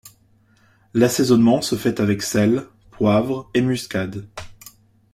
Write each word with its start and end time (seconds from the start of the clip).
L'assaisonnement 0.95 1.61
se 1.61 1.75
fait 1.75 1.99
avec 1.99 2.23
sel, 2.23 2.65
poivre 2.89 3.51
et 3.53 3.61
muscade. 3.61 4.27